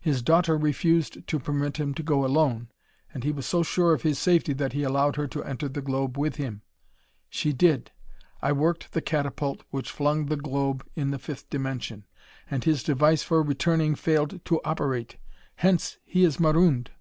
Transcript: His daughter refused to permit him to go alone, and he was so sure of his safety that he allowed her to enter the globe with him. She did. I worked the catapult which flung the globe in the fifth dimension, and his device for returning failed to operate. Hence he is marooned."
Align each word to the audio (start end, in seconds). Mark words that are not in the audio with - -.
His 0.00 0.22
daughter 0.22 0.56
refused 0.56 1.26
to 1.26 1.40
permit 1.40 1.78
him 1.78 1.94
to 1.94 2.02
go 2.04 2.24
alone, 2.24 2.68
and 3.12 3.24
he 3.24 3.32
was 3.32 3.44
so 3.44 3.64
sure 3.64 3.92
of 3.92 4.02
his 4.02 4.20
safety 4.20 4.52
that 4.52 4.72
he 4.72 4.84
allowed 4.84 5.16
her 5.16 5.26
to 5.26 5.42
enter 5.42 5.68
the 5.68 5.82
globe 5.82 6.16
with 6.16 6.36
him. 6.36 6.62
She 7.28 7.52
did. 7.52 7.90
I 8.40 8.52
worked 8.52 8.92
the 8.92 9.02
catapult 9.02 9.64
which 9.70 9.90
flung 9.90 10.26
the 10.26 10.36
globe 10.36 10.86
in 10.94 11.10
the 11.10 11.18
fifth 11.18 11.50
dimension, 11.50 12.04
and 12.48 12.62
his 12.62 12.84
device 12.84 13.24
for 13.24 13.42
returning 13.42 13.96
failed 13.96 14.44
to 14.44 14.60
operate. 14.64 15.16
Hence 15.56 15.98
he 16.04 16.22
is 16.22 16.38
marooned." 16.38 16.92